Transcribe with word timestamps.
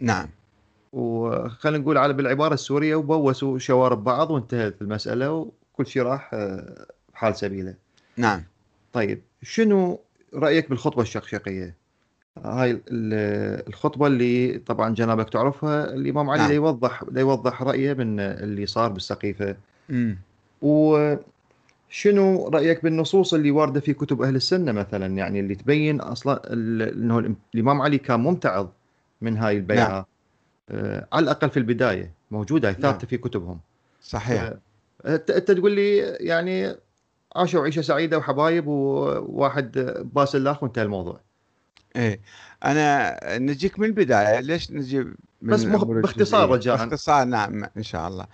نعم 0.00 0.28
وخلينا 0.92 1.78
نقول 1.78 1.98
على 1.98 2.12
بالعبارة 2.12 2.54
السورية 2.54 2.94
وبوسوا 2.96 3.58
شوارب 3.58 4.04
بعض 4.04 4.30
وانتهت 4.30 4.82
المسألة 4.82 5.32
وكل 5.32 5.86
شيء 5.86 6.02
راح 6.02 6.30
آه، 6.34 6.86
بحال 7.14 7.36
سبيله. 7.36 7.74
نعم. 8.16 8.42
طيب 8.92 9.22
شنو 9.42 10.00
رأيك 10.34 10.70
بالخطبه 10.70 11.02
الشقشقية؟ 11.02 11.74
هاي 12.44 12.82
الخطبه 13.68 14.06
اللي 14.06 14.58
طبعا 14.58 14.94
جنابك 14.94 15.30
تعرفها 15.30 15.94
الامام 15.94 16.30
علي 16.30 16.42
نعم. 16.42 16.52
يوضح 16.52 17.04
يوضح 17.16 17.62
رأيه 17.62 17.92
من 17.92 18.20
اللي 18.20 18.66
صار 18.66 18.90
بالسقيفة. 18.90 19.56
امم 19.90 20.18
وشنو 20.62 22.48
رأيك 22.48 22.82
بالنصوص 22.82 23.34
اللي 23.34 23.50
واردة 23.50 23.80
في 23.80 23.92
كتب 23.92 24.22
أهل 24.22 24.36
السنة 24.36 24.72
مثلا 24.72 25.06
يعني 25.06 25.40
اللي 25.40 25.54
تبين 25.54 26.00
أصلا 26.00 26.52
إنه 26.52 27.34
الإمام 27.54 27.82
علي 27.82 27.98
كان 27.98 28.20
ممتعض 28.20 28.72
من 29.20 29.36
هاي 29.36 29.56
البيعة. 29.56 29.88
نعم. 29.88 30.04
آه 30.70 31.06
على 31.12 31.24
الأقل 31.24 31.50
في 31.50 31.56
البداية 31.56 32.12
موجودة 32.30 32.72
ثابتة 32.72 32.88
نعم. 32.88 32.98
في 32.98 33.16
كتبهم. 33.18 33.60
صحيح. 34.02 34.52
انت 35.06 35.32
تقول 35.32 35.72
لي 35.72 35.96
يعني 36.20 36.74
عاشوا 37.36 37.64
عيشه 37.64 37.82
سعيدة 37.82 38.18
وحبايب 38.18 38.66
وواحد 38.66 39.78
باس 40.14 40.36
الأخ 40.36 40.62
وانتهى 40.62 40.82
الموضوع. 40.82 41.20
إيه. 41.96 42.20
أنا 42.64 43.18
نجيك 43.38 43.78
من 43.78 43.86
البداية. 43.86 44.40
ليش 44.40 44.70
نجي 44.70 44.98
من 44.98 45.16
بس 45.42 45.64
باختصار 45.64 46.50
رجاء. 46.50 46.76
باختصار 46.76 47.24
نعم 47.24 47.64
إن 47.76 47.82
شاء 47.82 48.08
الله. 48.08 48.26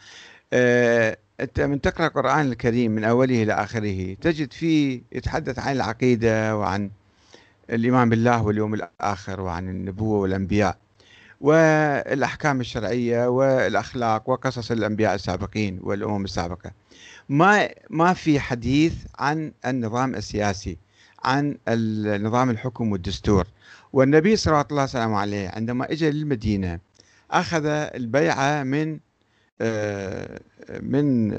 آه، 0.53 1.17
أنت 1.41 1.61
من 1.61 1.81
تقرأ 1.81 2.07
القرآن 2.07 2.53
الكريم 2.53 2.91
من 2.93 3.05
أوله 3.05 3.43
إلى 3.43 3.53
آخره 3.53 4.15
تجد 4.15 4.53
فيه 4.53 5.03
يتحدث 5.13 5.59
عن 5.59 5.77
العقيدة 5.77 6.57
وعن 6.57 6.91
الإيمان 7.73 8.09
بالله 8.09 8.43
واليوم 8.43 8.75
الآخر 8.75 9.41
وعن 9.41 9.69
النبوة 9.69 10.19
والأنبياء 10.21 10.79
والأحكام 11.41 12.61
الشرعية 12.61 13.27
والأخلاق 13.29 14.29
وقصص 14.29 14.71
الأنبياء 14.71 15.15
السابقين 15.15 15.81
والأمم 15.83 16.25
السابقة. 16.25 16.71
ما 17.29 17.69
ما 17.91 18.13
في 18.13 18.41
حديث 18.41 18.95
عن 19.19 19.53
النظام 19.67 20.15
السياسي 20.15 20.79
عن 21.25 21.59
النظام 21.69 22.51
الحكم 22.51 22.93
والدستور. 22.93 23.47
والنبي 23.93 24.37
صلى 24.37 24.65
الله 24.71 24.89
عليه 24.95 25.17
عليه 25.17 25.49
عندما 25.49 25.93
اجى 25.93 26.11
للمدينة 26.11 26.79
أخذ 27.31 27.67
البيعة 27.67 28.63
من 28.63 28.99
آه، 29.61 30.41
من 30.81 31.37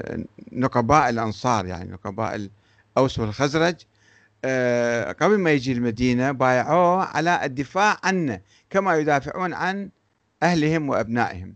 نقباء 0.52 1.08
الأنصار 1.10 1.66
يعني 1.66 1.92
نقباء 1.92 2.48
الأوس 2.96 3.18
والخزرج 3.18 3.74
قبل 5.12 5.38
ما 5.38 5.52
يجي 5.52 5.72
المدينة 5.72 6.32
بايعوه 6.32 7.04
على 7.04 7.44
الدفاع 7.44 7.96
عنه 8.04 8.40
كما 8.70 8.96
يدافعون 8.96 9.52
عن 9.52 9.90
أهلهم 10.42 10.88
وأبنائهم. 10.88 11.54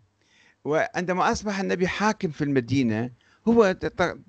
وعندما 0.64 1.32
أصبح 1.32 1.60
النبي 1.60 1.88
حاكم 1.88 2.30
في 2.30 2.44
المدينة 2.44 3.10
هو 3.48 3.76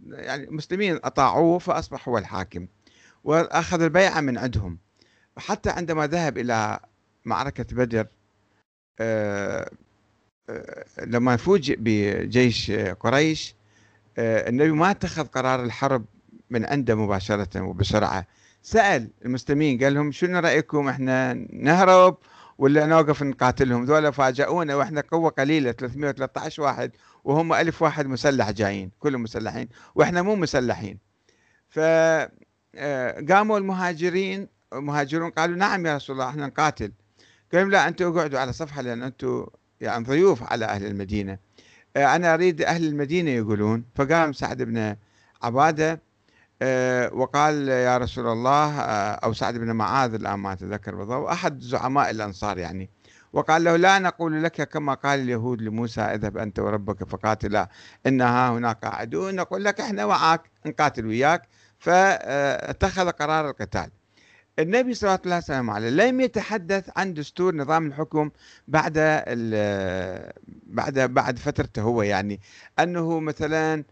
يعني 0.09 0.43
المسلمين 0.43 0.99
أطاعوه 1.03 1.59
فأصبح 1.59 2.09
هو 2.09 2.17
الحاكم 2.17 2.67
وأخذ 3.23 3.81
البيعة 3.81 4.21
من 4.21 4.37
عندهم. 4.37 4.77
وحتى 5.37 5.69
عندما 5.69 6.07
ذهب 6.07 6.37
إلى 6.37 6.79
معركة 7.25 7.65
بدر 7.75 8.07
آه، 8.99 9.71
آه، 10.49 10.85
لما 11.05 11.35
فوجئ 11.37 11.75
بجيش 11.79 12.71
قريش 12.71 13.55
آه، 14.17 14.49
النبي 14.49 14.71
ما 14.71 14.91
اتخذ 14.91 15.25
قرار 15.25 15.63
الحرب 15.63 16.05
من 16.49 16.65
عنده 16.65 16.95
مباشرة 16.95 17.61
وبسرعة. 17.61 18.25
سأل 18.61 19.09
المسلمين 19.25 19.83
قال 19.83 19.93
لهم 19.93 20.11
شنو 20.11 20.39
رأيكم 20.39 20.87
إحنا 20.87 21.33
نهرب 21.53 22.17
ولا 22.57 22.85
نوقف 22.85 23.23
نقاتلهم؟ 23.23 23.85
ذولا 23.85 24.11
فاجئونا 24.11 24.75
وإحنا 24.75 25.03
قوة 25.11 25.29
قليلة 25.29 25.71
313 25.71 26.61
واحد 26.63 26.91
وهم 27.23 27.53
ألف 27.53 27.81
واحد 27.81 28.05
مسلح 28.05 28.51
جايين 28.51 28.91
كلهم 28.99 29.23
مسلحين 29.23 29.69
وإحنا 29.95 30.21
مو 30.21 30.35
مسلحين. 30.35 30.97
فقاموا 31.69 32.29
آه، 33.55 33.57
المهاجرين 33.57 34.47
المهاجرون 34.73 35.31
قالوا 35.31 35.55
نعم 35.57 35.85
يا 35.85 35.95
رسول 35.95 36.15
الله 36.15 36.29
إحنا 36.29 36.47
نقاتل. 36.47 36.91
قالوا 37.53 37.69
لا 37.69 37.87
أنتم 37.87 38.17
اقعدوا 38.17 38.39
على 38.39 38.53
صفحة 38.53 38.81
لأن 38.81 39.03
أنتم 39.03 39.45
يعني 39.81 40.03
ضيوف 40.03 40.43
على 40.43 40.65
أهل 40.65 40.85
المدينة. 40.85 41.37
آه، 41.95 42.15
أنا 42.15 42.33
أريد 42.33 42.61
أهل 42.61 42.87
المدينة 42.87 43.31
يقولون 43.31 43.85
فقام 43.95 44.33
سعد 44.33 44.63
بن 44.63 44.95
عبادة 45.43 46.01
وقال 47.11 47.67
يا 47.67 47.97
رسول 47.97 48.27
الله 48.27 48.79
آه، 48.79 49.11
أو 49.11 49.33
سعد 49.33 49.57
بن 49.57 49.71
معاذ 49.71 50.13
الآن 50.13 50.39
ما 50.39 50.53
أتذكر 50.53 50.95
بالضبط 50.95 51.27
أحد 51.27 51.59
زعماء 51.59 52.09
الأنصار 52.09 52.57
يعني. 52.57 52.89
وقال 53.33 53.63
له 53.63 53.75
لا 53.75 53.99
نقول 53.99 54.43
لك 54.43 54.69
كما 54.69 54.93
قال 54.93 55.19
اليهود 55.19 55.61
لموسى 55.61 56.01
اذهب 56.01 56.37
أنت 56.37 56.59
وربك 56.59 57.03
فقاتلا 57.03 57.69
إنها 58.07 58.49
هناك 58.49 58.85
عدو 58.85 59.29
نقول 59.29 59.63
لك 59.63 59.81
إحنا 59.81 60.05
معك 60.05 60.41
نقاتل 60.65 61.05
وياك. 61.05 61.47
فاتخذ 61.79 63.09
قرار 63.09 63.49
القتال. 63.49 63.89
النبي 64.59 64.93
صلى 64.93 65.19
الله 65.25 65.35
عليه 65.35 65.37
وسلم 65.37 65.77
لم 66.01 66.21
يتحدث 66.21 66.89
عن 66.97 67.13
دستور 67.13 67.55
نظام 67.55 67.87
الحكم 67.87 68.29
بعد 68.67 68.93
بعد 70.67 70.99
بعد 70.99 71.37
فترته 71.39 71.81
هو 71.81 72.01
يعني. 72.01 72.39
أنه 72.79 73.19
مثلا 73.19 73.83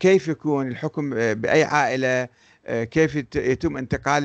كيف 0.00 0.28
يكون 0.28 0.68
الحكم 0.68 1.10
بأي 1.34 1.64
عائلة 1.64 2.28
كيف 2.66 3.16
يتم 3.34 3.76
انتقال 3.76 4.22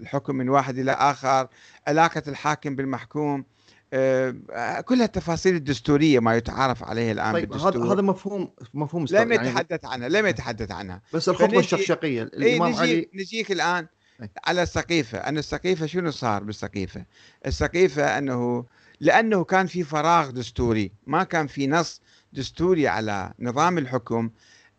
الحكم 0.00 0.36
من 0.36 0.48
واحد 0.48 0.78
إلى 0.78 0.92
آخر 0.92 1.48
علاقة 1.86 2.22
الحاكم 2.28 2.76
بالمحكوم 2.76 3.44
آه، 3.94 4.80
كلها 4.80 5.04
التفاصيل 5.04 5.54
الدستورية 5.54 6.20
ما 6.20 6.36
يتعارف 6.36 6.84
عليه 6.84 7.12
الآن 7.12 7.32
طيب 7.32 7.48
بالدستور. 7.48 7.92
هذا 7.92 8.02
مفهوم 8.02 8.50
مفهوم 8.74 9.06
لم 9.10 9.32
يعني 9.32 9.48
يتحدث 9.48 9.84
عنها 9.84 10.08
لم 10.08 10.26
يتحدث 10.26 10.70
عنها 10.70 11.02
بس 11.14 11.28
الخطوة 11.28 11.60
الشقشقيه 11.60 12.22
الإمام 12.22 12.70
نجي 12.70 12.80
علي 12.80 13.08
نجيك 13.14 13.52
الآن 13.52 13.86
على 14.44 14.62
السقيفة. 14.62 15.18
أن 15.18 15.38
السقيفة 15.38 15.86
شنو 15.86 16.10
صار 16.10 16.42
بالسقيفة؟ 16.42 17.04
السقيفة 17.46 18.18
أنه 18.18 18.64
لأنه 19.00 19.44
كان 19.44 19.66
في 19.66 19.84
فراغ 19.84 20.30
دستوري 20.30 20.92
ما 21.06 21.24
كان 21.24 21.46
في 21.46 21.66
نص 21.66 22.00
دستوري 22.32 22.88
على 22.88 23.32
نظام 23.40 23.78
الحكم 23.78 24.30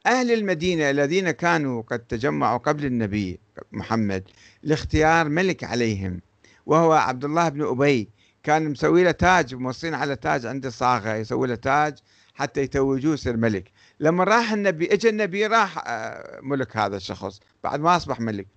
أهل 0.06 0.32
المدينة 0.32 0.90
الذين 0.90 1.32
كانوا 1.32 1.82
قد 1.82 2.00
تجمعوا 2.00 2.58
قبل 2.58 2.86
النبي 2.86 3.40
محمد 3.72 4.24
لاختيار 4.64 5.30
ملك 5.30 5.64
عليهم 5.64 6.22
وهو 6.66 6.94
عبد 6.94 7.26
الله 7.26 7.50
بن 7.50 7.62
أبي. 7.62 8.10
كان 8.44 8.70
مسوي 8.72 9.04
له 9.04 9.12
تاج 9.12 9.56
موصين 9.56 9.94
على 9.94 10.16
تاج 10.16 10.46
عنده 10.46 10.70
صاغة 10.70 11.14
يسوي 11.16 11.48
له 11.48 11.56
تاج 11.56 11.98
حتى 12.34 12.62
يتوجوه 12.62 13.14
يصير 13.14 13.38
ملك. 13.38 13.72
لما 14.00 14.24
راح 14.24 14.52
النبي 14.52 14.94
اجى 14.94 15.10
النبي 15.10 15.48
راح 15.48 15.84
آه، 15.88 16.40
ملك 16.42 16.78
هذا 16.78 16.98
الشخص 16.98 17.40
بعد 17.64 17.80
ما 17.80 17.96
أصبح 17.96 18.20
ملك. 18.20 18.48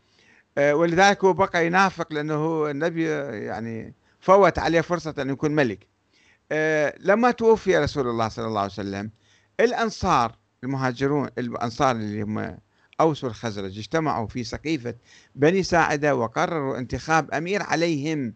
آه، 0.58 0.74
ولذلك 0.74 1.24
هو 1.24 1.32
بقى 1.32 1.66
ينافق 1.66 2.12
لأنه 2.12 2.70
النبي 2.70 3.08
آه، 3.08 3.30
يعني 3.32 3.94
فوت 4.20 4.58
عليه 4.58 4.80
فرصة 4.80 5.14
أن 5.18 5.30
يكون 5.30 5.50
ملك. 5.50 5.86
لما 7.00 7.30
توفي 7.30 7.78
رسول 7.78 8.08
الله 8.08 8.28
صلى 8.28 8.46
الله 8.46 8.60
عليه 8.60 8.72
وسلم 8.72 9.10
الأنصار 9.60 10.32
المهاجرون 10.64 11.28
الأنصار 11.38 11.96
اللي 11.96 12.22
هم 12.22 12.58
أوس 13.00 13.24
والخزرج 13.24 13.78
اجتمعوا 13.78 14.26
في 14.26 14.44
سقيفة 14.44 14.94
بني 15.34 15.62
ساعدة 15.62 16.16
وقرروا 16.16 16.78
انتخاب 16.78 17.30
أمير 17.30 17.62
عليهم. 17.62 18.34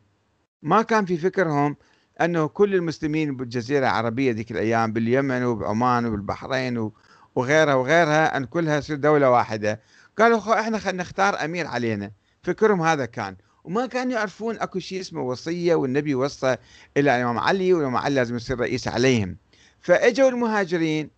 ما 0.62 0.82
كان 0.82 1.04
في 1.04 1.16
فكرهم 1.16 1.76
أنه 2.20 2.46
كل 2.46 2.74
المسلمين 2.74 3.36
بالجزيرة 3.36 3.78
العربية 3.84 4.32
ذيك 4.32 4.50
الأيام 4.50 4.92
باليمن 4.92 5.44
وبعمان 5.44 6.06
وبالبحرين 6.06 6.90
وغيرها 7.34 7.74
وغيرها 7.74 8.36
أن 8.36 8.44
كلها 8.44 8.80
تصير 8.80 8.96
دولة 8.96 9.30
واحدة. 9.30 9.80
قالوا 10.18 10.60
إحنا 10.60 10.78
خلينا 10.78 11.02
نختار 11.02 11.44
أمير 11.44 11.66
علينا. 11.66 12.12
فكرهم 12.42 12.82
هذا 12.82 13.06
كان. 13.06 13.36
وما 13.64 13.86
كانوا 13.86 14.12
يعرفون 14.12 14.58
أكو 14.58 14.78
شيء 14.78 15.00
اسمه 15.00 15.22
وصية 15.22 15.74
والنبي 15.74 16.14
وصى 16.14 16.56
إلى 16.96 17.16
الإمام 17.16 17.38
علي 17.38 17.72
والإمام 17.72 17.96
علي 17.96 18.14
لازم 18.14 18.36
يصير 18.36 18.60
رئيس 18.60 18.88
عليهم. 18.88 19.36
فإجوا 19.80 20.28
المهاجرين 20.28 21.10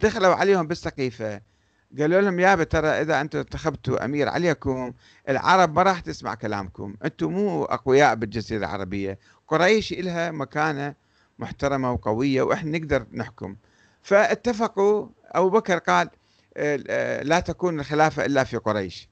دخلوا 0.00 0.34
عليهم 0.34 0.66
بالسقيفة. 0.66 1.40
قالوا 1.98 2.20
لهم 2.20 2.40
يابا 2.40 2.64
ترى 2.64 2.88
إذا 2.88 3.20
أنتم 3.20 3.38
انتخبتوا 3.38 4.04
أمير 4.04 4.28
عليكم 4.28 4.92
العرب 5.28 5.74
ما 5.76 5.82
راح 5.82 6.00
تسمع 6.00 6.34
كلامكم. 6.34 6.94
أنتم 7.04 7.32
مو 7.32 7.64
أقوياء 7.64 8.14
بالجزيرة 8.14 8.58
العربية. 8.58 9.18
قريش 9.48 9.92
لها 9.92 10.30
مكانة 10.30 10.94
محترمة 11.38 11.92
وقوية 11.92 12.42
وإحنا 12.42 12.78
نقدر 12.78 13.06
نحكم. 13.12 13.56
فاتفقوا 14.02 15.08
أبو 15.24 15.50
بكر 15.50 15.78
قال 15.78 16.08
لا 17.28 17.40
تكون 17.40 17.80
الخلافة 17.80 18.24
إلا 18.24 18.44
في 18.44 18.56
قريش. 18.56 19.08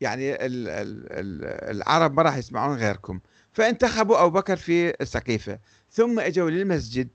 يعني 0.00 0.36
العرب 1.70 2.14
ما 2.14 2.22
راح 2.22 2.36
يسمعون 2.36 2.76
غيركم. 2.76 3.20
فانتخبوا 3.52 4.24
أبو 4.24 4.38
بكر 4.38 4.56
في 4.56 4.94
السقيفة. 5.00 5.58
ثم 5.90 6.20
إجوا 6.20 6.50
للمسجد. 6.50 7.08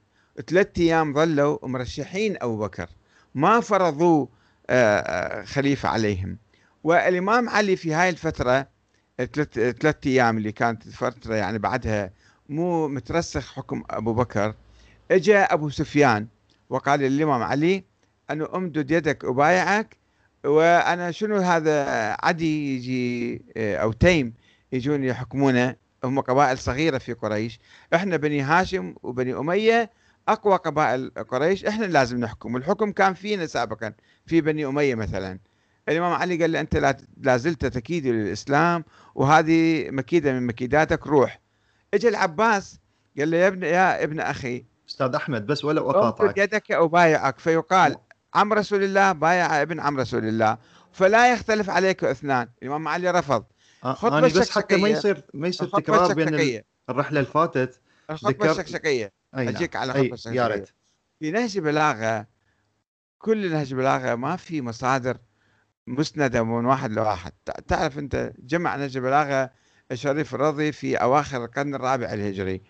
ثلاث 0.48 0.68
أيام 0.78 1.14
ظلوا 1.14 1.68
مرشحين 1.68 2.38
أبو 2.42 2.58
بكر. 2.58 2.90
ما 3.36 3.60
فرضوا 3.60 4.28
آه، 4.70 5.00
آه، 5.00 5.46
خليفة 5.46 5.90
عليهم. 5.90 6.38
والإمام 6.84 7.50
علي 7.50 7.76
في 7.76 7.94
هاي 7.94 8.10
الفترة 8.10 8.68
ثلاث 9.80 9.98
أيام 10.08 10.38
اللي 10.38 10.52
كانت 10.52 10.90
فتره 10.90 11.36
يعني 11.36 11.60
بعدها 11.60 12.12
مو 12.50 12.88
مترسخ 12.88 13.54
حكم 13.54 13.84
أبو 13.90 14.14
بكر 14.14 14.56
اجى 15.12 15.38
أبو 15.38 15.70
سفيان 15.70 16.28
وقال 16.70 17.00
للإمام 17.00 17.44
علي 17.44 17.84
انه 18.32 18.48
أمدد 18.56 18.92
يدك 18.92 19.26
ابايعك 19.26 19.98
وأنا 20.46 21.12
شنو 21.12 21.38
هذا 21.38 21.86
عدي 22.24 22.76
يجي 22.76 23.42
آه، 23.58 23.76
أو 23.76 23.92
تيم 23.92 24.34
يجون 24.72 25.04
يحكمونه 25.04 25.76
هم 26.04 26.20
قبائل 26.20 26.58
صغيرة 26.58 26.98
في 26.98 27.14
قريش. 27.14 27.60
إحنا 27.96 28.18
بني 28.18 28.42
هاشم 28.42 28.96
وبني 29.04 29.34
أمية 29.34 29.92
أقوى 30.28 30.56
قبائل 30.56 31.12
قريش 31.30 31.66
إحنا 31.66 31.86
لازم 31.86 32.18
نحكم. 32.18 32.58
الحكم 32.58 32.92
كان 32.92 33.14
فينا 33.14 33.46
سابقا 33.46 33.94
في 34.26 34.42
بني 34.42 34.66
أمية 34.66 34.96
مثلا. 34.96 35.40
الإمام 35.90 36.14
علي 36.14 36.38
قال 36.38 36.52
له 36.52 36.60
أنت 36.60 36.98
لا 37.18 37.38
زلت 37.38 37.66
تكيد 37.66 38.08
للإسلام 38.08 38.84
وهذه 39.16 39.90
مكيدة 39.90 40.34
من 40.34 40.48
مكيداتك 40.48 41.08
روح. 41.08 41.42
اجى 41.94 42.10
العباس 42.10 42.80
قال 43.18 43.32
له 43.32 43.38
يا 43.38 43.48
ابن 43.48 43.64
يا 43.64 44.04
ابن 44.04 44.20
أخي. 44.20 44.66
أستاذ 44.90 45.16
أحمد 45.16 45.46
بس 45.46 45.66
ولا 45.66 45.82
أقاطعك. 45.82 46.38
يدك 46.38 46.72
ابايعك 46.72 47.40
فيقال 47.40 47.96
عم 48.34 48.54
رسول 48.54 48.84
الله 48.84 49.12
بايع 49.12 49.62
ابن 49.62 49.80
عم 49.80 50.00
رسول 50.00 50.28
الله. 50.28 50.58
فلا 50.92 51.34
يختلف 51.34 51.70
عليك 51.70 52.04
اثنان. 52.04 52.50
الإمام 52.64 52.88
علي 52.88 53.12
رفض. 53.12 53.44
آه 53.84 53.94
خطبة 53.94 54.22
بس 54.22 54.50
حتى 54.50 54.78
ما 54.78 54.88
يصير 54.88 55.26
ما 55.34 55.48
يصير 55.48 55.68
تكرار 55.68 56.14
بين 56.14 56.62
الرحلة 56.90 57.20
اللي 57.20 57.32
فاتت 57.32 57.82
الخطبه 58.10 58.52
الشكشكية. 58.52 59.21
نعم. 59.34 59.48
أجيك 59.48 59.76
على 59.76 59.92
الخطبه 59.92 60.14
الشكشكيه 60.14 60.66
في 61.20 61.32
نهج 61.32 61.60
بلاغة 61.60 62.28
كل 63.18 63.52
نهج 63.52 63.74
بلاغة 63.74 64.16
ما 64.16 64.36
في 64.36 64.62
مصادر 64.62 65.18
مسندة 65.88 66.44
من 66.44 66.66
واحد 66.66 66.92
لواحد. 66.92 67.32
تعرف 67.68 68.00
أنت 68.00 68.34
جمع 68.40 68.76
نهج 68.76 68.98
بلاغة 68.98 69.52
الشريف 69.92 70.36
الرضي 70.36 70.72
في 70.72 70.96
أواخر 70.96 71.46
القرن 71.46 71.76
الرابع 71.76 72.14
الهجري. 72.14 72.62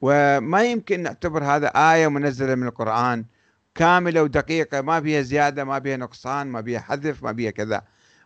وما 0.00 0.64
يمكن 0.64 1.02
نعتبر 1.02 1.44
هذا 1.44 1.66
آية 1.68 2.08
منزلة 2.08 2.54
من 2.54 2.66
القرآن. 2.66 3.24
كاملة 3.74 4.22
ودقيقة 4.22 4.80
ما 4.80 4.98
بها 4.98 5.20
زيادة 5.20 5.64
ما 5.64 5.78
بها 5.78 5.96
نقصان 5.96 6.46
ما 6.46 6.60
بها 6.60 6.80
حذف 6.80 7.22
ما 7.22 7.32
بها 7.32 7.50
كذا. 7.50 7.82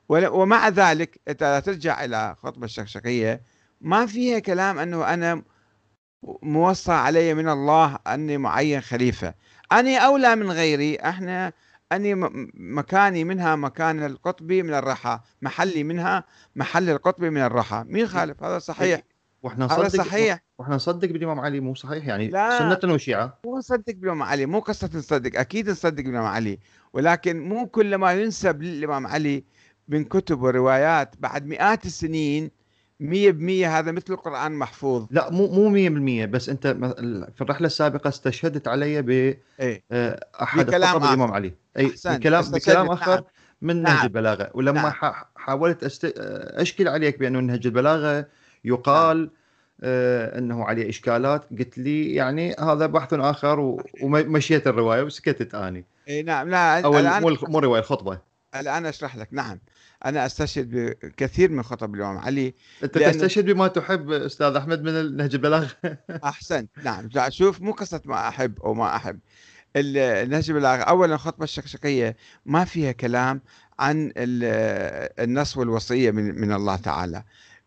ومع 0.09 0.69
ذلك 0.69 1.21
ترجع 1.39 2.05
إلى 2.05 2.35
خطبة 2.39 2.65
الشكشكيه 2.65 3.43
ما 3.81 4.07
فيها 4.07 4.39
كلام 4.39 4.79
أنه 4.79 5.15
أنا 5.15 5.43
موصى 6.43 6.93
علي 6.93 7.35
من 7.35 7.49
الله 7.49 7.99
أني 8.07 8.39
معين 8.39 8.81
خليفة. 8.81 9.35
أني 9.73 9.99
أولى 9.99 10.37
من 10.37 10.51
غيري. 10.51 10.97
أحنا 10.97 11.53
أني 11.93 12.15
مكاني 12.55 13.25
منها 13.25 13.57
مكان 13.57 14.05
القطبي 14.05 14.63
من 14.63 14.75
الرحى 14.75 15.21
محلي 15.43 15.85
منها 15.85 16.25
محل 16.57 16.91
القطبي 16.91 17.31
من 17.31 17.41
الرحى 17.41 17.85
مين 17.87 18.07
خالف؟ 18.07 18.43
هذا 18.43 18.59
صحيح. 18.59 19.03
وإحنا 19.43 19.65
نصدق 19.65 19.89
صحيح. 19.89 20.39
وإحنا 20.59 20.75
نصدق 20.75 21.09
بالامام 21.09 21.41
علي 21.41 21.61
مو 21.61 21.75
صحيح؟ 21.75 22.07
يعني 22.07 22.29
لا. 22.29 22.59
سنة 22.59 22.95
وشيعه 22.95 23.39
مو 23.45 23.59
نصدق 23.59 23.95
بالامام 23.95 24.23
علي. 24.23 24.47
مو 24.47 24.59
قصة 24.59 24.91
نصدق. 24.95 25.41
أكيد 25.41 25.71
نصدق 25.71 26.05
بالامام 26.05 26.27
علي. 26.27 26.59
ولكن 26.93 27.49
مو 27.49 27.67
كل 27.67 27.95
ما 27.95 28.13
ينسب 28.13 28.63
للإمام 28.63 29.07
علي 29.07 29.45
من 29.89 30.05
كتب 30.05 30.43
وروايات 30.43 31.15
بعد 31.19 31.47
مئات 31.47 31.87
السنين 31.87 32.58
مية 33.01 33.31
بمية 33.31 33.79
هذا 33.79 33.93
مثل 33.93 34.13
القرآن 34.13 34.53
محفوظ 34.53 35.07
لا 35.11 35.31
مو 35.31 35.47
مو 35.47 35.69
مية 35.69 35.89
بالمية 35.89 36.27
بس 36.27 36.49
أنت 36.49 36.67
في 37.37 37.41
الرحلة 37.41 37.67
السابقة 37.67 38.09
استشهدت 38.09 38.69
علي 38.69 39.03
ب 39.03 39.11
إيه؟ 39.61 39.83
أحد 40.43 40.75
خطب 40.75 41.05
الإمام 41.05 41.33
علي 41.33 41.53
أي 41.77 41.93
بكلام 42.05 42.45
بكلام 42.45 42.91
آخر 42.91 43.15
نعم. 43.15 43.25
من 43.63 43.83
نهج 43.83 43.95
نعم. 43.95 44.05
البلاغة 44.07 44.51
ولما 44.55 44.83
نعم. 44.83 45.13
حاولت 45.37 45.85
أست... 45.85 46.05
أشكل 46.55 46.89
عليك 46.89 47.19
بأنه 47.19 47.41
نهج 47.41 47.67
البلاغة 47.67 48.27
يقال 48.65 49.19
نعم. 49.19 49.31
آه 49.83 50.39
أنه 50.39 50.65
عليه 50.65 50.89
إشكالات 50.89 51.45
قلت 51.59 51.79
لي 51.79 52.15
يعني 52.15 52.55
هذا 52.61 52.87
بحث 52.87 53.15
آخر 53.15 53.61
و... 53.61 53.83
ومشيت 54.03 54.67
الرواية 54.67 55.03
وسكتت 55.03 55.55
أني 55.55 55.85
اي 56.09 56.23
نعم 56.23 56.49
لا 56.51 56.81
أو 56.81 56.93
مو 57.49 57.59
الروايه 57.59 57.81
الخطبة 57.81 58.28
الان 58.55 58.87
أشرح 58.87 59.17
لك. 59.17 59.29
نعم 59.33 59.61
أنا 60.05 60.27
أستشهد 60.27 60.71
بكثير 61.03 61.51
من 61.51 61.63
خطب 61.63 61.95
الإمام 61.95 62.19
علي 62.19 62.55
أنت 62.83 62.99
تستشهد 62.99 63.45
بما 63.45 63.69
تحب 63.69 64.11
أستاذ 64.11 64.57
أحمد 64.57 64.83
من 64.83 65.17
نهج 65.17 65.35
البلاغه 65.35 65.71
أحسنت. 66.25 66.71
نعم. 66.85 67.09
شوف 67.29 67.61
مو 67.61 67.73
قصة 67.73 68.03
ما 68.05 68.29
أحب 68.29 68.61
أو 68.61 68.75
ما 68.75 68.97
أحب. 68.97 69.21
النهج 69.77 70.51
البلاغه 70.51 70.83
اولا 70.83 71.15
الخطبة 71.15 71.45
الشقشقيه 71.45 72.17
ما 72.47 72.65
فيها 72.65 72.93
كلام 72.93 73.43
عن 73.79 74.13
النص 74.17 75.57
والوصية 75.57 76.11
من, 76.11 76.41
من 76.41 76.53
الله 76.53 76.77
تعالى. 76.77 77.25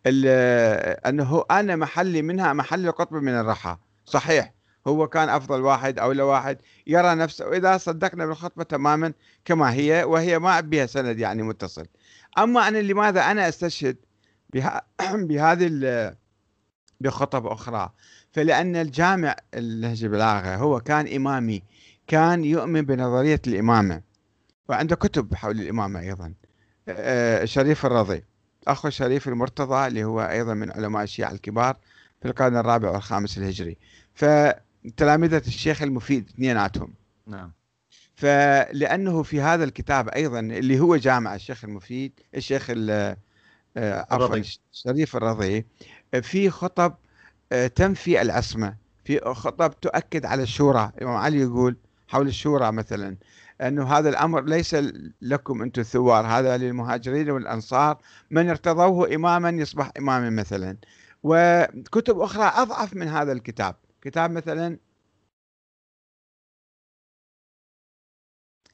أنه 0.08 1.44
أنا 1.52 1.76
محلي 1.76 2.22
منها 2.22 2.54
محل 2.54 2.88
القطب 2.88 3.16
من 3.16 3.34
الرحى. 3.34 3.78
صحيح. 4.06 4.54
هو 4.88 5.08
كان 5.08 5.30
أفضل 5.30 5.62
واحد 5.62 6.00
أو 6.00 6.12
لا 6.12 6.24
واحد 6.24 6.58
يرى 6.88 7.16
نفسه 7.16 7.48
واذا 7.48 7.78
صدقنا 7.78 8.26
بالخطبة 8.26 8.64
تماما 8.64 9.14
كما 9.46 9.74
هي 9.74 10.04
وهي 10.04 10.40
ما 10.40 10.60
بها 10.60 10.86
سند 10.86 11.20
يعني 11.20 11.44
متصل. 11.44 11.86
أما 12.38 12.68
أنا 12.68 12.78
لماذا 12.78 13.32
أنا 13.32 13.50
أستشهد 13.50 13.98
بها 14.54 14.82
بهذه 15.30 16.16
بخطب 17.02 17.48
أخرى؟ 17.48 17.90
فلأن 18.32 18.76
الجامع 18.76 19.36
النهج 19.54 20.04
البلاغه 20.04 20.56
هو 20.56 20.80
كان 20.80 21.16
إمامي 21.16 21.64
كان 22.08 22.44
يؤمن 22.44 22.82
بنظرية 22.82 23.42
الإمامة 23.48 24.02
وعنده 24.70 24.96
كتب 24.96 25.36
حول 25.36 25.60
الإمامة 25.60 26.00
أيضا. 26.00 26.34
الشريف 26.88 27.86
الرضي 27.86 28.24
أخو 28.68 28.88
الشريف 28.88 29.28
المرتضى 29.28 29.88
اللي 29.88 30.04
هو 30.04 30.22
أيضا 30.22 30.54
من 30.54 30.72
علماء 30.72 31.04
الشيعة 31.04 31.32
الكبار 31.32 31.78
في 32.22 32.28
القرن 32.28 32.58
الرابع 32.58 32.90
والخامس 32.90 33.38
الهجري. 33.38 33.78
فتلامذه 34.86 35.42
الشيخ 35.48 35.82
المفيد 35.82 36.30
اثنيناتهم. 36.30 36.94
نعم. 37.28 37.52
فلأنه 38.16 39.24
في 39.24 39.42
هذا 39.42 39.64
الكتاب 39.64 40.10
أيضا 40.10 40.40
اللي 40.40 40.80
هو 40.80 40.96
جامع 40.96 41.36
الشيخ 41.36 41.64
المفيد 41.64 42.20
الشيخ 42.36 42.68
آه، 42.70 43.18
عفوا 43.78 44.42
الشريف 44.74 45.16
الرضي 45.16 45.66
في 46.22 46.50
خطب 46.50 46.94
آه، 47.52 47.68
تنفي 47.68 48.22
العصمة. 48.22 48.76
في 49.04 49.20
خطب 49.20 49.80
تؤكد 49.82 50.26
على 50.26 50.44
الشورى. 50.44 50.92
الامام 50.98 51.16
علي 51.16 51.40
يقول 51.40 51.78
حول 52.08 52.28
الشورى 52.28 52.72
مثلا 52.72 53.18
انه 53.62 53.88
هذا 53.94 54.10
الأمر 54.10 54.44
ليس 54.44 54.76
لكم 55.22 55.62
أنتم 55.62 55.82
الثوار 55.82 56.26
هذا 56.26 56.58
للمهاجرين 56.58 57.30
والأنصار 57.30 57.98
من 58.32 58.50
ارتضوه 58.50 59.16
اماما 59.16 59.50
يصبح 59.50 59.92
اماما 59.98 60.30
مثلا. 60.30 60.78
وكتب 61.24 62.20
أخرى 62.20 62.52
أضعف 62.56 62.94
من 62.94 63.08
هذا 63.08 63.32
الكتاب. 63.32 63.76
كتاب 64.02 64.32
مثلا 64.32 64.78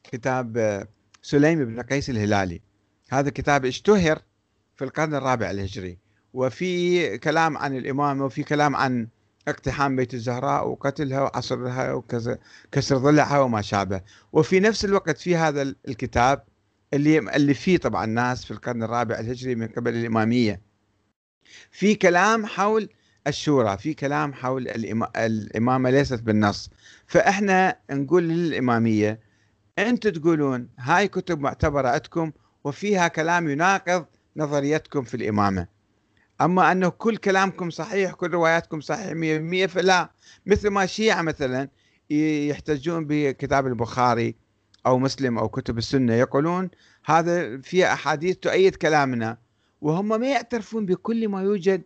كتاب 0.03 0.87
سليم 1.21 1.65
بن 1.65 1.81
قيس 1.81 2.09
الهلالي. 2.09 2.61
هذا 3.09 3.29
كتاب 3.29 3.65
اشتهر 3.65 4.21
في 4.75 4.83
القرن 4.83 5.15
الرابع 5.15 5.51
الهجري. 5.51 5.97
وفي 6.33 7.17
كلام 7.17 7.57
عن 7.57 7.77
الإمامة 7.77 8.25
وفي 8.25 8.43
كلام 8.43 8.75
عن 8.75 9.07
اقتحام 9.47 9.95
بيت 9.95 10.13
الزهراء 10.13 10.67
وقتلها 10.67 11.21
وعصرها 11.21 11.93
وكسر 11.93 12.97
ضلعها 12.97 13.39
وما 13.39 13.61
شابه. 13.61 14.01
وفي 14.33 14.59
نفس 14.59 14.85
الوقت 14.85 15.17
في 15.17 15.35
هذا 15.35 15.61
الكتاب 15.61 16.43
اللي 16.93 17.19
اللي 17.19 17.53
فيه 17.53 17.77
طبعا 17.77 18.05
ناس 18.05 18.45
في 18.45 18.51
القرن 18.51 18.83
الرابع 18.83 19.19
الهجري 19.19 19.55
من 19.55 19.67
قبل 19.67 19.95
الإمامية. 19.95 20.61
في 21.71 21.95
كلام 21.95 22.45
حول 22.45 22.89
الشورى 23.27 23.77
في 23.77 23.93
كلام 23.93 24.33
حول 24.33 24.67
الإمامة 25.17 25.89
ليست 25.89 26.21
بالنص. 26.21 26.69
فإحنا 27.07 27.77
نقول 27.91 28.23
للإمامية 28.23 29.19
أنتم 29.79 30.09
تقولون 30.09 30.69
هاي 30.79 31.07
كتب 31.07 31.39
معتبرة 31.39 31.87
عندكم 31.87 32.31
وفيها 32.63 33.07
كلام 33.07 33.49
يناقض 33.49 34.05
نظريتكم 34.37 35.01
في 35.01 35.17
الإمامة. 35.17 35.67
أما 36.41 36.71
أنه 36.71 36.89
كل 36.89 37.17
كلامكم 37.17 37.69
صحيح 37.69 38.11
كل 38.13 38.31
رواياتكم 38.31 38.81
صحيح 38.81 39.13
100% 39.13 39.67
فلا. 39.67 40.11
مثل 40.45 40.67
ما 40.69 40.83
الشيعه 40.83 41.21
مثلا 41.21 41.69
يحتجون 42.09 43.05
بكتاب 43.07 43.67
البخاري 43.67 44.35
أو 44.85 44.99
مسلم 44.99 45.37
أو 45.37 45.49
كتب 45.49 45.77
السنة 45.77 46.13
يقولون 46.13 46.69
هذا 47.05 47.61
فيها 47.61 47.93
أحاديث 47.93 48.35
تؤيد 48.37 48.75
كلامنا. 48.75 49.37
وهم 49.81 50.07
ما 50.19 50.27
يعترفون 50.27 50.85
بكل 50.85 51.27
ما 51.27 51.41
يوجد 51.41 51.81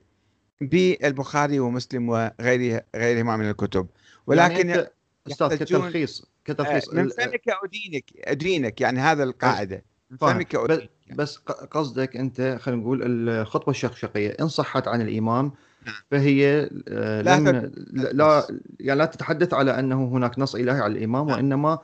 بالبخاري 0.62 1.60
ومسلم 1.60 2.10
وغيره 2.10 2.84
غيرهما 2.96 3.38
من 3.38 3.50
الكتب 3.50 3.88
ولكن 4.28 4.70
يعني 4.70 4.88
أستاذ 5.28 5.56
كتلخيص 5.56 6.26
كتلخيص 6.46 6.90
آه، 6.90 6.96
من 6.96 7.10
فمك 7.10 7.42
ادينك 7.64 8.06
ادينك 8.18 8.82
يعني 8.82 9.00
هذا 9.00 9.24
القاعدة 9.24 9.84
من 10.12 10.18
فمك 10.18 10.56
ادينك 10.56 10.90
بس 11.16 11.38
قصدك 11.72 12.18
أنت 12.18 12.58
خلينا 12.62 12.82
نقول 12.82 13.30
الخطبه 13.30 13.70
الشقشقية 13.72 14.38
إن 14.42 14.48
صحت 14.48 14.88
عن 14.88 15.02
الامام 15.02 15.52
نعم. 15.86 15.96
فهي 16.12 16.70
آه، 16.88 17.22
لا 17.22 17.40
لم 17.40 17.72
لا 17.94 18.48
يعني 18.80 19.00
لا 19.00 19.06
تتحدث 19.06 19.54
على 19.54 19.80
أنه 19.80 20.08
هناك 20.08 20.40
نص 20.40 20.56
الهي 20.56 20.80
على 20.80 20.94
الامام 20.94 21.28
نعم. 21.28 21.36
وإنما 21.36 21.80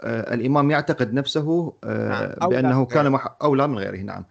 آه، 0.00 0.34
الامام 0.34 0.70
يعتقد 0.70 1.12
نفسه 1.12 1.74
نعم. 1.84 2.48
بأنه 2.48 2.86
كان 2.86 3.10
مح... 3.10 3.36
اولى 3.42 3.66
من 3.66 3.78
غيره 3.78 3.96
نعم. 3.96 4.24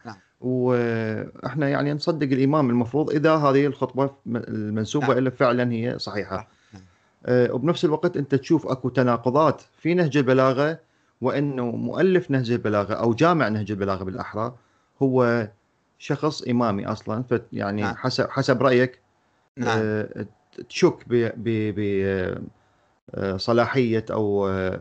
وإحنا 0.44 1.70
يعني 1.70 1.94
نصدق 1.94 2.28
الامام 2.28 2.70
المفروض 2.70 3.10
إذا 3.10 3.36
هذه 3.36 3.66
الخطبة 3.66 4.10
المنسوبة 4.28 5.08
نعم. 5.08 5.20
له 5.20 5.30
فعلا 5.30 5.72
هي 5.74 6.00
صحيحة 6.00 6.48
نعم. 6.74 6.84
آه، 7.26 7.54
وبنفس 7.54 7.86
الوقت 7.86 8.18
أنت 8.18 8.36
تشوف 8.36 8.68
أكو 8.68 8.90
تناقضات 8.90 9.62
في 9.78 9.94
نهج 9.94 10.18
البلاغة 10.18 10.80
وأنه 11.22 11.66
مؤلف 11.66 12.32
نهج 12.32 12.52
البلاغة 12.52 12.94
أو 12.94 13.14
جامع 13.14 13.48
نهج 13.48 13.72
البلاغة 13.72 14.04
بالأحرى 14.04 14.56
هو 15.02 15.48
شخص 15.98 16.42
إمامي 16.42 16.86
أصلا 16.86 17.24
فيعني 17.24 17.82
نعم. 17.82 17.96
حسب 17.96 18.30
حسب 18.30 18.64
رأيك 18.64 19.00
نعم 19.58 19.80
آه، 19.82 20.26
تشك 20.70 21.06
بصلاحيه 23.18 24.06
أو 24.12 24.48
آه، 24.48 24.80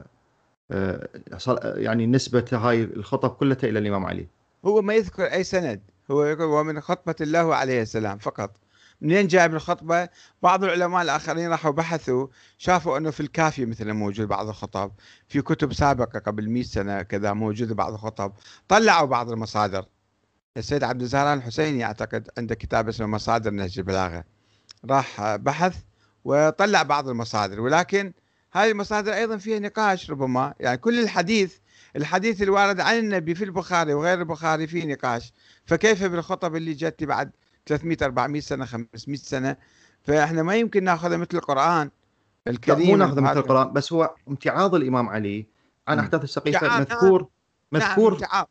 آه، 0.71 1.09
صل- 1.37 1.61
يعني 1.77 2.07
نسبة 2.07 2.45
هاي 2.53 2.83
الخطب 2.83 3.31
كلها 3.31 3.57
إلى 3.63 3.79
الإمام 3.79 4.05
علي 4.07 4.27
هو 4.65 4.83
ما 4.83 4.95
يذكر 4.95 5.25
أي 5.25 5.45
سند. 5.45 5.91
هو 6.11 6.25
يقول 6.25 6.47
ومن 6.47 6.81
خطبة 6.81 7.15
الله 7.21 7.55
عليه 7.55 7.83
السلام 7.83 8.19
فقط. 8.19 8.57
منين 9.01 9.27
جايب 9.27 9.55
الخطبة؟ 9.55 10.09
بعض 10.43 10.65
العلماء 10.65 11.03
الآخرين 11.03 11.51
راحوا 11.51 11.71
بحثوا 11.71 12.27
شافوا 12.59 12.99
أنه 12.99 13.11
في 13.11 13.21
الكافية 13.21 13.67
مثلا 13.67 13.93
موجود 13.93 14.29
بعض 14.29 14.49
الخطب. 14.49 14.93
في 15.29 15.43
كتب 15.43 15.73
سابقة 15.73 16.19
قبل 16.19 16.51
100 16.51 16.63
سنة 16.63 17.03
كذا 17.03 17.33
موجودة 17.33 17.75
بعض 17.75 17.93
الخطب. 17.93 18.33
طلعوا 18.69 19.07
بعض 19.07 19.31
المصادر. 19.33 19.85
السيد 20.57 20.85
عبد 20.85 21.01
الزهران 21.03 21.39
الحسيني 21.39 21.85
أعتقد 21.85 22.29
عنده 22.39 22.55
كتاب 22.55 22.89
اسمه 22.89 23.07
مصادر 23.07 23.51
نهج 23.51 23.79
البلاغة. 23.79 24.25
راح 24.91 25.37
بحث 25.37 25.77
وطلع 26.25 26.83
بعض 26.83 27.09
المصادر. 27.09 27.61
ولكن 27.61 28.13
هذه 28.53 28.71
المصادر 28.71 29.15
أيضا 29.15 29.37
فيها 29.37 29.59
نقاش 29.59 30.11
ربما. 30.11 30.55
يعني 30.61 30.79
كل 30.79 31.01
الحديث 31.01 31.57
الحديث 31.97 32.43
الوارد 32.43 32.81
عن 32.81 32.99
النبي 32.99 33.35
في 33.35 33.45
البخاري 33.45 33.95
وغير 33.95 34.19
البخاري 34.19 34.67
فيه 34.67 34.87
نقاش. 34.87 35.33
فكيف 35.65 36.05
بالخطب 36.05 36.57
اللي 36.57 36.75
جت 36.75 37.05
بعد 37.05 37.31
300 37.67 37.97
400 38.03 38.41
سنة 38.41 38.65
500 38.65 39.19
سنة؟ 39.19 39.57
فإحنا 40.03 40.43
ما 40.43 40.57
يمكن 40.57 40.85
ناخذها 40.85 41.17
مثل 41.17 41.29
القرآن 41.35 41.91
الكريم 42.49 42.87
مو 42.87 42.97
ناخذ 42.97 43.21
مثل 43.21 43.39
القرآن 43.39 43.73
بس 43.73 43.93
هو 43.93 44.15
امتعاض 44.29 44.75
الإمام 44.75 45.09
علي. 45.09 45.47
عن. 45.89 45.99
احداث 45.99 46.25
السقيفه 46.25 46.79
امتعاض، 46.79 46.81
مذكور 46.93 47.31
نعم 47.73 47.83
مذكور 47.83 48.13
امتعاض. 48.13 48.51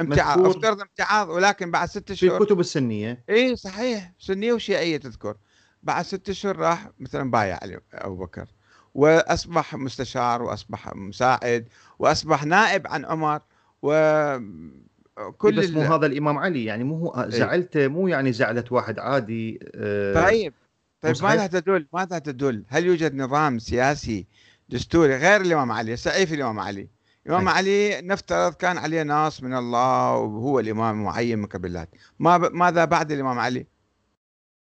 امتعاض 0.00 0.38
مذكور 0.38 0.56
أفترض 0.56 0.80
امتعاض 0.80 1.28
ولكن 1.28 1.70
بعد 1.70 1.88
ست 1.88 2.12
في 2.12 2.12
اشهر 2.12 2.42
الكتب 2.42 2.60
السنية. 2.60 3.24
اي 3.30 3.56
صحيح 3.56 4.12
سنية 4.18 4.52
وشيعية 4.52 4.96
تذكر. 4.96 5.36
بعد 5.82 6.04
ست 6.04 6.28
اشهر 6.28 6.56
راح 6.56 6.88
مثلا 6.98 7.30
بايع 7.30 7.58
علي 7.62 7.80
أبو 7.92 8.16
بكر. 8.16 8.46
وأصبح 8.94 9.74
مستشار 9.74 10.42
وأصبح 10.42 10.94
مساعد 10.94 11.68
وأصبح 11.98 12.44
نائب 12.44 12.86
عن 12.86 13.04
عمر 13.04 13.40
وكل 13.82 15.56
بس 15.56 15.70
مو. 15.70 15.80
هذا 15.80 16.06
الإمام 16.06 16.38
علي 16.38 16.64
يعني 16.64 16.84
مو 16.84 16.96
هو 16.96 17.26
زعلته 17.28 17.88
مو 17.88 18.08
يعني 18.08 18.32
زعلة 18.32 18.64
واحد 18.70 18.98
عادي 18.98 19.60
آه، 19.74 20.14
طيب 20.14 20.52
طيب؟ 21.00 21.14
ماذا 21.22 21.46
تدل؟ 21.46 21.86
ماذا 21.92 22.18
تدل؟ 22.18 22.64
هل 22.68 22.86
يوجد 22.86 23.14
نظام 23.14 23.58
سياسي 23.58 24.26
دستوري 24.68 25.16
غير 25.16 25.40
الإمام 25.40 25.72
علي؟ 25.72 25.96
سعيف 25.96 26.32
الإمام 26.32 26.60
علي. 26.60 26.88
الامام 27.26 27.48
أي. 27.48 27.54
علي 27.54 28.00
نفترض 28.00 28.54
كان 28.54 28.78
عليه 28.78 29.02
ناس 29.02 29.42
من 29.42 29.54
الله 29.54 30.16
وهو 30.16 30.60
الإمام 30.60 30.98
المعين 30.98 31.38
من 31.38 31.46
قبلات 31.46 31.88
ما 32.18 32.36
ب... 32.38 32.52
ماذا 32.54 32.84
بعد 32.84 33.12
الإمام 33.12 33.38
علي؟ 33.38 33.66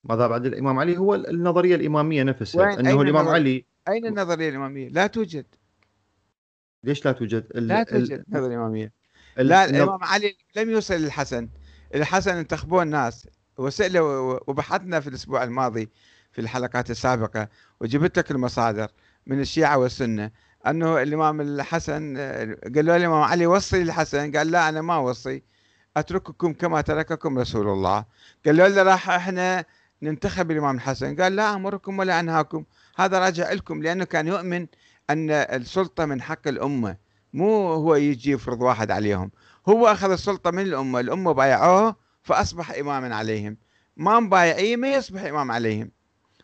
ماذا 0.05 0.27
بعد 0.27 0.47
الإمام 0.47 0.79
علي؟ 0.79 0.97
هو 0.99 1.15
النظرية 1.15 1.75
الإمامية 1.75 2.23
نفسها 2.23 2.75
الإمام 2.75 3.01
النظر- 3.27 3.35
علي 3.35 3.65
أين 3.89 4.07
النظريه 4.07 4.49
الاماميه 4.49 4.89
لا 4.89 5.07
توجد. 5.07 5.47
ليش 6.85 7.05
لا 7.07 7.13
توجد؟ 7.13 7.47
ال- 7.55 7.69
لا 7.69 7.81
ال- 7.81 7.87
توجد 7.87 8.25
نظريه 8.29 8.57
اماميه 8.57 8.93
ال- 9.39 9.47
لا 9.49 9.65
الامام 9.65 10.05
علي 10.05 10.37
لم 10.57 10.71
يوصل 10.71 10.95
للحسن 10.95 11.49
الحسن 11.95 12.37
انتخبوه 12.37 12.83
الناس. 12.83 13.29
وسئله 13.59 14.03
وبحثنا 14.47 15.01
في 15.01 15.09
الأسبوع 15.09 15.45
الماضي 15.45 15.89
في 16.33 16.41
الحلقات 16.41 16.91
السابقة 16.91 17.49
وجبت 17.81 18.19
لك 18.19 18.31
المصادر 18.31 18.89
من 19.27 19.41
الشيعة 19.41 19.79
والسنة 19.79 20.31
أنه 20.67 21.03
الإمام 21.03 21.41
الحسن 21.41 22.17
قال 22.75 22.87
له 22.87 22.97
الإمام 22.97 23.23
علي 23.23 23.47
وصي 23.47 23.83
الحسن 23.83 24.33
قال 24.37 24.51
لا 24.51 24.69
أنا 24.69 24.81
ما 24.83 24.97
اوصي 24.97 25.43
أترككم 25.97 26.53
كما 26.53 26.81
ترككم 26.81 27.39
رسول 27.39 27.69
الله. 27.69 28.05
قال 28.47 28.57
له 28.57 28.83
راح 28.83 29.11
إحنا 29.11 29.65
ننتخب 30.05 30.51
الإمام 30.51 30.77
الحسن. 30.77 31.17
قال 31.17 31.37
لا 31.37 31.55
أمركم 31.55 31.99
ولا 31.99 32.21
أنهاكم. 32.21 32.65
هذا 32.97 33.19
راجع 33.19 33.53
لكم 33.53 33.83
لأنه 33.83 34.05
كان 34.05 34.27
يؤمن 34.27 34.67
أن 35.11 35.31
السلطة 35.31 36.05
من 36.05 36.23
حق 36.23 36.49
الأمة 36.49 36.97
مو 37.33 37.73
هو 37.73 37.95
يجي 37.95 38.31
يفرض 38.31 38.63
واحد 38.63 38.91
عليهم. 38.91 39.31
هو 39.69 39.87
أخذ 39.87 40.11
السلطة 40.11 40.51
من 40.51 40.63
الأمة 40.63 41.01
الأمة 41.01 41.33
بايعوه 41.33 41.97
فأصبح 42.23 42.71
اماما 42.71 43.17
عليهم. 43.17 43.57
ما 43.97 44.21
مبايعيه 44.21 44.77
ما 44.77 44.95
يصبح 44.95 45.23
إمام 45.23 45.51
عليهم. 45.51 45.91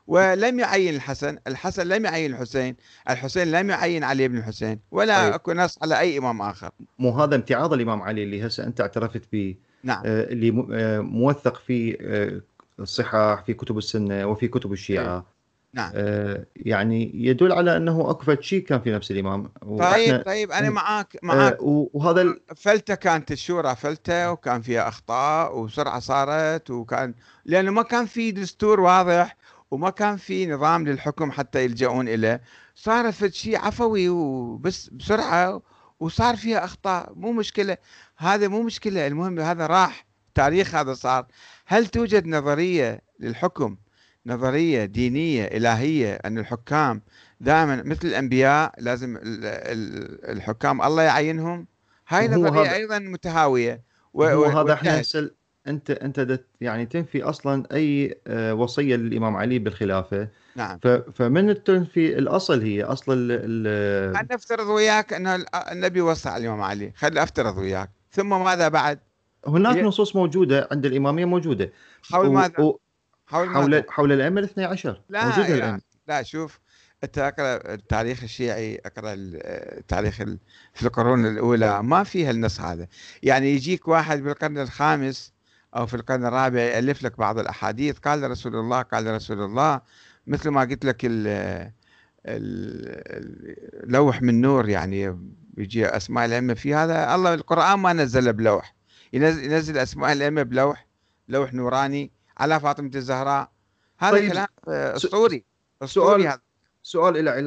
ولم 0.06 0.60
يعين 0.60 0.94
الحسن 0.94 1.38
الحسن 1.46 1.86
لم 1.86 2.04
يعين 2.04 2.34
الحسين 2.34 2.76
الحسين 3.10 3.50
لم 3.50 3.70
يعين 3.70 4.04
علي 4.04 4.28
بن 4.28 4.36
الحسين 4.38 4.80
ولا 4.90 5.24
طيب. 5.24 5.32
أكو 5.32 5.52
نص 5.52 5.78
على 5.82 5.98
أي 5.98 6.18
إمام 6.18 6.42
آخر. 6.42 6.70
مو 6.98 7.10
هذا 7.10 7.36
امتعاض 7.36 7.72
الإمام 7.72 8.02
علي 8.02 8.22
اللي 8.22 8.46
هسه 8.46 8.64
أنت 8.64 8.80
اعترفت 8.80 9.22
به. 9.32 9.56
نعم. 9.84 10.02
آه، 10.06 10.24
اللي 10.24 10.66
آه، 10.72 11.00
موثق 11.00 11.56
في 11.56 11.96
آه، 12.00 12.40
الصحاح 12.80 13.44
في 13.44 13.54
كتب 13.54 13.78
السنة 13.78 14.26
وفي 14.26 14.48
كتب 14.48 14.72
الشيعة. 14.72 15.26
نعم. 15.74 15.92
آه، 15.94 16.46
يعني 16.56 17.10
يدل 17.14 17.52
على 17.52 17.76
أنه 17.76 18.10
أكو 18.10 18.24
فد 18.24 18.40
شيء 18.42 18.62
كان 18.62 18.80
في 18.80 18.92
نفس 18.92 19.10
الإمام. 19.10 19.50
طيب 19.78 20.22
طيب 20.26 20.50
أنا 20.52 20.70
معاك 20.70 21.16
معاك. 21.22 21.52
آه، 21.52 21.88
وهذا 21.92 22.22
ال- 22.22 22.40
فلتة 22.56 22.94
كانت 22.94 23.32
الشورى 23.32 23.76
فلتة 23.76 24.30
وكان 24.32 24.62
فيها 24.62 24.88
أخطاء 24.88 25.58
وبسرعة 25.58 26.00
صارت 26.00 26.70
وكان 26.70 27.14
لأنه 27.44 27.70
ما 27.70 27.82
كان 27.82 28.06
في 28.06 28.30
دستور 28.30 28.80
واضح 28.80 29.36
وما 29.70 29.90
كان 29.90 30.16
في 30.16 30.46
نظام 30.46 30.88
للحكم 30.88 31.30
حتى 31.32 31.64
يلجؤون 31.64 32.08
إليه. 32.08 32.40
صارت 32.74 33.14
فد 33.14 33.32
شيء 33.32 33.58
عفوي 33.58 34.08
وبس 34.08 34.88
بسرعة 34.88 35.62
وصار 36.00 36.36
فيها 36.36 36.64
أخطاء. 36.64 37.12
مو 37.16 37.32
مشكلة. 37.32 37.76
هذا 38.16 38.48
مو 38.48 38.62
مشكلة. 38.62 39.06
المهم 39.06 39.40
هذا 39.40 39.66
راح. 39.66 40.09
تاريخ 40.34 40.74
هذا 40.74 40.94
صار. 40.94 41.26
هل 41.66 41.86
توجد 41.86 42.26
نظرية 42.26 43.00
للحكم 43.20 43.76
نظرية 44.26 44.84
دينية 44.84 45.44
إلهية 45.44 46.14
أن 46.14 46.38
الحكام 46.38 47.02
دائما 47.40 47.82
مثل 47.82 48.08
الأنبياء 48.08 48.72
لازم 48.78 49.16
ال- 49.16 49.22
ال- 49.44 50.30
الحكام 50.30 50.82
الله 50.82 51.02
يعينهم؟ 51.02 51.66
هاي 52.08 52.28
نظرية 52.28 52.60
هذا- 52.62 52.74
أيضا 52.74 52.98
متهاوية. 52.98 53.82
و- 54.14 54.24
هو 54.24 54.44
هذا 54.44 54.72
إحنا 54.72 55.02
أنت 55.66 55.90
أنت 55.90 56.20
دت 56.20 56.46
يعني 56.60 56.86
تنفي 56.86 57.22
أصلا 57.22 57.66
أي 57.72 58.18
آه، 58.26 58.54
وصية 58.54 58.96
للإمام 58.96 59.36
علي 59.36 59.58
بالخلافة. 59.58 60.28
نعم. 60.56 60.78
ف- 60.78 60.86
فمن 60.88 61.64
تنفي 61.64 62.18
الأصل 62.18 62.62
هي 62.62 62.82
اصل 62.82 63.12
ال- 63.12 63.28
ال- 63.30 64.16
خلينا 64.16 64.34
نفترض 64.34 64.66
وياك 64.66 65.12
ال- 65.12 65.54
النبي 65.54 66.00
وصى 66.00 66.28
على 66.28 66.42
الإمام 66.44 66.62
علي. 66.62 66.92
خلينا 66.96 67.22
أفترض 67.22 67.58
وياك. 67.58 67.90
ثم 68.12 68.44
ماذا 68.44 68.68
بعد؟ 68.68 68.98
هناك 69.46 69.76
هي- 69.76 69.82
نصوص 69.82 70.16
موجودة 70.16 70.68
عند 70.72 70.86
الإمامية 70.86 71.24
موجودة. 71.24 71.72
حول 72.02 72.26
و- 72.26 72.32
ماذا؟ 72.32 72.60
و- 72.60 72.80
حول 73.26 73.48
حول 73.48 73.70
ماذا؟ 73.70 73.84
حول 73.88 74.12
الأئمة 74.12 74.38
الاثني 74.40 74.64
عشر. 74.64 75.02
لا 75.08 75.24
موجودة 75.26 75.54
الآن. 75.54 75.80
لا 76.08 76.22
شوف 76.22 76.60
أنت 77.04 77.18
أقرأ 77.18 77.74
التاريخ 77.74 78.22
الشيعي 78.22 78.80
أقرأ 78.86 79.14
التاريخ 79.16 80.20
ال- 80.20 80.38
في 80.74 80.86
القرون 80.86 81.26
الأولى. 81.26 81.82
ما 81.82 82.04
فيها 82.04 82.30
النص 82.30 82.60
هذا. 82.60 82.86
يعني 83.22 83.54
يجيك 83.54 83.88
واحد 83.88 84.22
بالقرن 84.22 84.58
الخامس 84.58 85.32
أو 85.76 85.86
في 85.86 85.94
القرن 85.94 86.26
الرابع 86.26 86.60
يألف 86.60 87.02
لك 87.02 87.18
بعض 87.18 87.38
الأحاديث. 87.38 87.98
قال 87.98 88.30
رسول 88.30 88.56
الله 88.56 88.82
قال 88.82 89.06
رسول 89.14 89.42
الله 89.42 89.80
مثل 90.26 90.48
ما 90.48 90.60
قلت 90.60 90.84
لك 90.84 91.04
ال 91.04 91.26
ال- 92.26 93.84
اللوح 93.84 94.22
من 94.22 94.40
نور 94.40 94.68
يعني 94.68 95.18
يجي 95.58 95.86
أسماء 95.86 96.24
الأئمة 96.24 96.54
في 96.54 96.74
هذا. 96.74 97.14
الله 97.14 97.34
القرآن 97.34 97.78
ما 97.78 97.92
نزل 97.92 98.32
بلوح. 98.32 98.74
ينزل, 99.12 99.52
ينزل 99.52 99.78
أسماء 99.78 100.12
الائمه 100.12 100.42
بلوح 100.42 100.86
لوح 101.28 101.54
نوراني 101.54 102.12
على 102.38 102.60
فاطمة 102.60 102.90
الزهراء. 102.94 103.52
هذا 103.98 104.12
طيب، 104.12 104.30
كلام 104.30 104.46
آه، 104.68 104.96
أسطوري 104.96 105.44
أسطوري 105.82 106.28
هذا. 106.28 106.40
سؤال 106.82 107.16
إلى 107.16 107.30